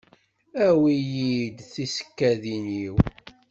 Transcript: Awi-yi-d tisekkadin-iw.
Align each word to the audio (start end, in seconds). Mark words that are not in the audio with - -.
Awi-yi-d 0.67 1.57
tisekkadin-iw. 1.73 2.95